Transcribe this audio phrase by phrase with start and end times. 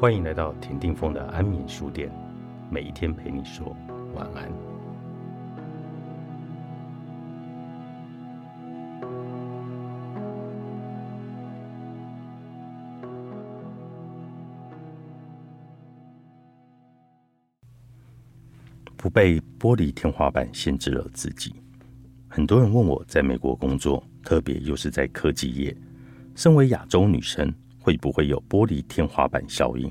[0.00, 2.10] 欢迎来到田定峰的安眠书店，
[2.70, 3.76] 每一天陪你说
[4.14, 4.50] 晚安。
[18.96, 21.54] 不被玻璃天花板限制了自己。
[22.26, 25.76] 很多人问我在美国工作，特别又是在科技业，
[26.34, 27.52] 身为亚洲女生。
[27.80, 29.90] 会不会有玻璃天花板效应？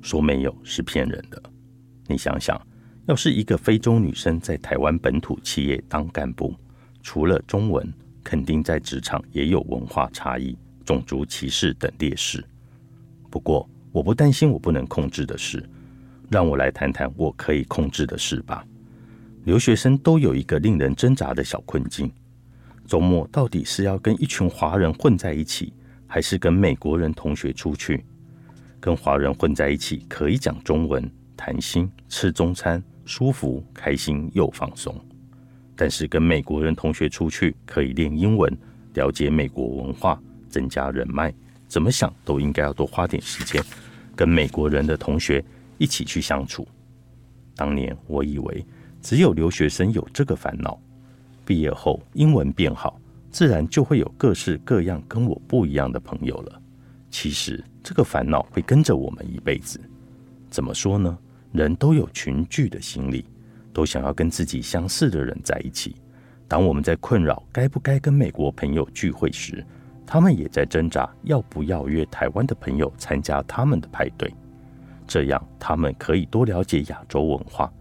[0.00, 1.40] 说没有是骗人的。
[2.08, 2.60] 你想想，
[3.06, 6.54] 要是一个非洲女生在台湾本土企业当干部，
[7.02, 7.92] 除了中文，
[8.24, 12.42] 肯定在职场也有文化差异、种族歧视等劣势。
[13.30, 15.62] 不过，我不担心我不能控制的事，
[16.30, 18.66] 让我来谈谈我可以控制的事吧。
[19.44, 22.10] 留学生都有一个令人挣扎的小困境：
[22.86, 25.72] 周末到底是要跟一群华人混在一起？
[26.12, 28.04] 还是跟美国人同学出去，
[28.78, 34.94] 跟华人混在一起，可以讲中文、谈心、吃中餐，舒服、开心又放松。
[35.74, 38.54] 但是跟美国人同学出去，可以练英文，
[38.92, 41.32] 了解美国文化，增加人脉。
[41.66, 43.64] 怎么想都应该要多花点时间，
[44.14, 45.42] 跟美国人的同学
[45.78, 46.68] 一起去相处。
[47.56, 48.62] 当年我以为
[49.00, 50.78] 只有留学生有这个烦恼，
[51.46, 53.00] 毕业后英文变好。
[53.32, 56.62] 自然就会有各式各样跟我不一样的朋友了。
[57.10, 59.80] 其实这个烦恼会跟着我们一辈子。
[60.50, 61.18] 怎么说呢？
[61.50, 63.24] 人都有群聚的心理，
[63.72, 65.96] 都想要跟自己相似的人在一起。
[66.46, 69.64] 当我们在困扰该不该跟美国朋友聚会时，
[70.06, 74.32] 他们也在挣扎要不要约台湾的朋友参加他们的派对。
[75.06, 77.72] 这样他们可以多了解亚洲文化。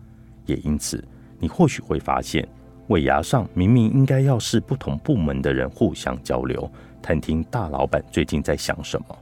[0.46, 1.04] 也因此，
[1.40, 2.48] 你或许会发现。
[2.92, 6.70] 尾牙上明明应该要是不同部门的人互相交流，
[7.02, 9.18] 探听大老板最近在想什么，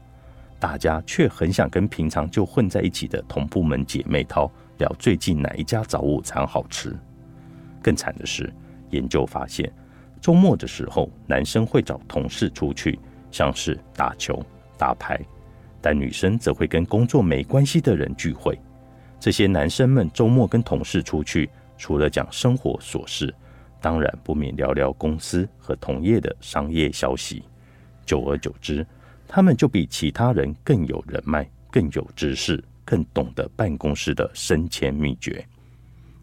[0.60, 6.96] 大家却很想跟平常就混在一起的同部门姐妹淘聊最近哪一家早午餐好吃。
[7.80, 8.52] 更惨的是，
[8.90, 9.72] 研究发现，
[10.20, 12.98] 周末的时候，男生会找同事出去，
[13.30, 14.44] 像是打球、
[14.80, 15.20] 打牌，
[15.80, 18.60] 但女生则会跟工作没关系的人聚会。
[19.20, 21.48] 这些男生们周末跟同事出去，
[21.78, 23.32] 除了讲生活琐事。
[23.82, 27.44] 当然不免聊聊公司和同业的商业消息，
[28.06, 28.86] 久而久之，
[29.28, 35.46] 他们就比其他人更有人脉、更有知识、更懂得办公室的升迁秘诀。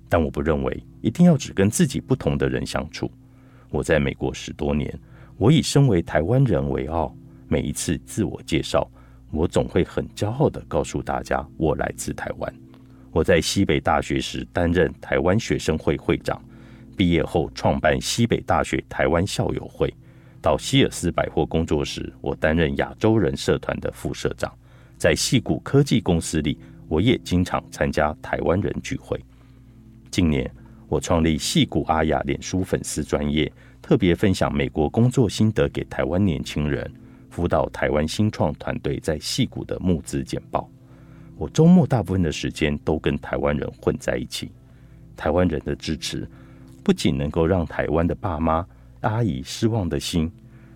[0.09, 3.11] 但我不认为一定要只跟自己不同的人相处。
[3.71, 4.97] 我在美国十多年，
[5.37, 7.15] 我以身为台湾人为傲。
[7.49, 8.89] 每一次自我介绍，
[9.31, 12.55] 我总会很骄傲地告诉大家，我来自台湾。
[13.13, 16.43] 我在西北大学时担任台湾学生会会长。
[16.97, 19.93] 毕业后创办西北大学台湾校友会，
[20.41, 24.51] 到希尔斯百货工作时，我担任亚洲人社团的副社长。
[24.97, 26.59] 在戏谷科技公司里，
[26.89, 29.23] 我也经常参加台湾人聚会。
[30.11, 30.51] 近年，
[30.89, 33.53] 我创立戏谷阿雅脸书粉丝专业，
[33.83, 36.91] 特别分享美国工作心得给台湾年轻人，
[37.29, 40.67] 辅导台湾新创团队在戏谷的募资简报。
[41.37, 44.51] 我周末大部分的时间都跟台湾人混在一起，
[45.15, 46.27] 台湾人的支持。
[46.87, 48.65] 不仅能够让台湾的爸妈、
[49.01, 50.31] 阿姨失望的心，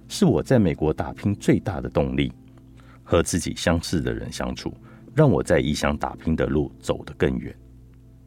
[0.08, 2.32] 是我在美国打拼最大的动力。
[3.04, 4.74] 和自己相似的人相处，
[5.14, 7.54] 让我在异乡打拼的路走得更远。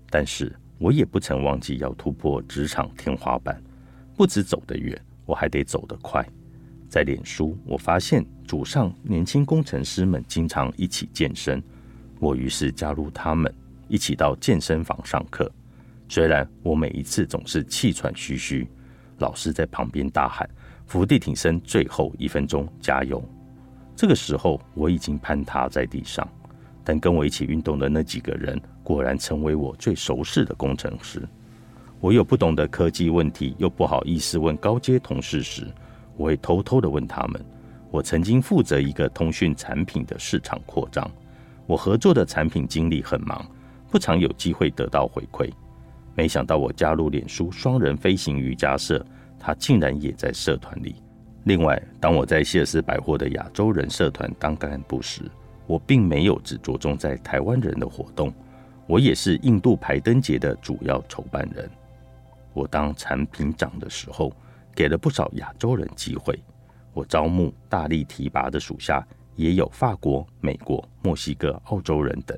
[0.09, 3.61] 但是我也不曾忘记要突破职场天花板，
[4.15, 6.25] 不止走得远，我还得走得快。
[6.87, 11.61] 在脸书，我发现组上年轻工程师们经常一起健身，
[12.21, 13.53] 我于是加入他们，
[13.89, 15.51] 一起到健身房上课。
[16.13, 18.67] 虽然我每一次总是气喘吁吁，
[19.17, 20.47] 老师在旁边大喊
[20.85, 23.19] “伏地挺身，最后一分钟，加油！”
[23.97, 26.29] 这个时候我已经攀塌在地上，
[26.83, 31.27] 但跟我一起运动的那几个人果然成为我最熟识的工程师。
[31.99, 35.65] 我有不懂的科技问题，又不好意思问高阶同事时，
[36.15, 37.43] 我会偷偷的问他们。
[37.89, 41.09] 我曾经负责一个通讯产品的市场扩张，
[41.65, 43.43] 我合作的产品经理很忙，
[43.89, 45.51] 不常有机会得到回馈。
[46.15, 49.03] 没想到我加入脸书双人飞行瑜伽社，
[49.39, 50.95] 他竟然也在社团里。
[51.45, 55.29] 另外，当我在谢尔斯百货的亚洲人社团当干部时，
[55.67, 58.33] 我并没有只着重在台湾人的活动，
[58.87, 61.69] 我也是印度排灯节的主要筹办人。
[62.53, 64.31] 我当产品长的时候，
[64.75, 66.39] 给了不少亚洲人机会。
[66.93, 69.05] 我招募大力提拔的属下
[69.35, 72.37] 也有法国、美国、墨西哥、澳洲人等。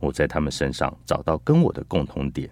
[0.00, 2.50] 我在他们身上找到跟我的共同点。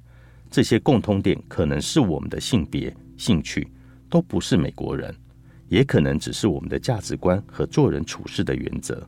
[0.54, 3.66] 这些共通点可能是我们的性别、兴趣，
[4.08, 5.12] 都不是美国人，
[5.66, 9.04] 也可能只是我们的价值观和做人处事的原则。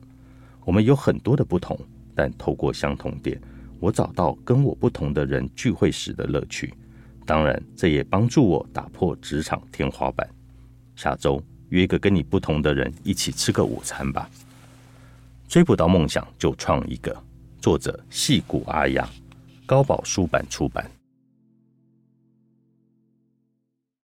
[0.65, 1.79] 我们有很多的不同，
[2.13, 3.39] 但透过相同点，
[3.79, 6.73] 我找到跟我不同的人聚会时的乐趣。
[7.25, 10.29] 当然，这也帮助我打破职场天花板。
[10.97, 14.29] 下周约一个跟你不同的人一起吃个午餐吧。
[15.47, 17.15] 追不到梦想就创一个。
[17.61, 19.09] 作者：戏骨阿雅，
[19.65, 20.91] 高宝书版出版。